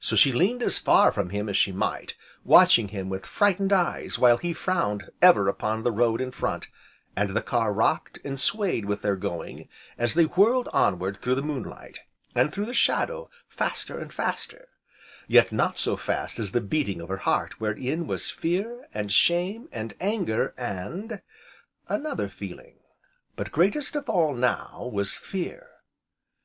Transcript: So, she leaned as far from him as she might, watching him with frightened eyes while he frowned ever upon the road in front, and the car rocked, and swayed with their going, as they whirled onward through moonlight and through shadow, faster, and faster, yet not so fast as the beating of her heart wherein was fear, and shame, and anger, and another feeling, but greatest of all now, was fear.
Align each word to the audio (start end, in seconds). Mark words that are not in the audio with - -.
So, 0.00 0.16
she 0.16 0.32
leaned 0.32 0.64
as 0.64 0.78
far 0.78 1.12
from 1.12 1.30
him 1.30 1.48
as 1.48 1.56
she 1.56 1.70
might, 1.70 2.16
watching 2.42 2.88
him 2.88 3.08
with 3.08 3.24
frightened 3.24 3.72
eyes 3.72 4.18
while 4.18 4.36
he 4.36 4.52
frowned 4.52 5.08
ever 5.22 5.46
upon 5.46 5.84
the 5.84 5.92
road 5.92 6.20
in 6.20 6.32
front, 6.32 6.66
and 7.14 7.36
the 7.36 7.40
car 7.40 7.72
rocked, 7.72 8.18
and 8.24 8.40
swayed 8.40 8.84
with 8.84 9.02
their 9.02 9.14
going, 9.14 9.68
as 9.96 10.14
they 10.14 10.24
whirled 10.24 10.68
onward 10.72 11.18
through 11.18 11.40
moonlight 11.42 12.00
and 12.34 12.52
through 12.52 12.72
shadow, 12.74 13.30
faster, 13.48 13.96
and 13.96 14.12
faster, 14.12 14.66
yet 15.28 15.52
not 15.52 15.78
so 15.78 15.96
fast 15.96 16.40
as 16.40 16.50
the 16.50 16.60
beating 16.60 17.00
of 17.00 17.08
her 17.08 17.18
heart 17.18 17.60
wherein 17.60 18.08
was 18.08 18.32
fear, 18.32 18.88
and 18.92 19.12
shame, 19.12 19.68
and 19.70 19.94
anger, 20.00 20.52
and 20.58 21.22
another 21.88 22.28
feeling, 22.28 22.80
but 23.36 23.52
greatest 23.52 23.94
of 23.94 24.08
all 24.08 24.34
now, 24.34 24.90
was 24.92 25.12
fear. 25.14 25.68